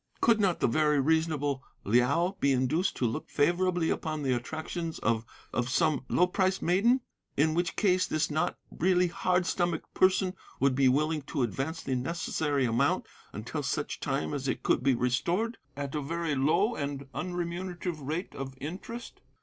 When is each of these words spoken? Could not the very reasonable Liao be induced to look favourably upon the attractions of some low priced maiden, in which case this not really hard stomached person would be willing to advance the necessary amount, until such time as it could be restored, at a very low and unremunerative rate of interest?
Could 0.19 0.39
not 0.41 0.59
the 0.61 0.67
very 0.67 0.99
reasonable 0.99 1.63
Liao 1.83 2.35
be 2.39 2.53
induced 2.53 2.95
to 2.97 3.05
look 3.05 3.29
favourably 3.29 3.91
upon 3.91 4.23
the 4.23 4.33
attractions 4.33 4.97
of 4.97 5.25
some 5.67 6.05
low 6.09 6.25
priced 6.25 6.63
maiden, 6.63 7.01
in 7.37 7.53
which 7.53 7.75
case 7.75 8.07
this 8.07 8.31
not 8.31 8.57
really 8.71 9.09
hard 9.09 9.45
stomached 9.45 9.85
person 9.93 10.33
would 10.59 10.73
be 10.73 10.89
willing 10.89 11.21
to 11.29 11.43
advance 11.43 11.83
the 11.83 11.93
necessary 11.95 12.65
amount, 12.65 13.05
until 13.31 13.61
such 13.61 13.99
time 13.99 14.33
as 14.33 14.47
it 14.47 14.63
could 14.63 14.81
be 14.81 14.95
restored, 14.95 15.59
at 15.77 15.93
a 15.93 16.01
very 16.01 16.33
low 16.33 16.73
and 16.75 17.05
unremunerative 17.13 17.99
rate 17.99 18.33
of 18.33 18.55
interest? 18.59 19.21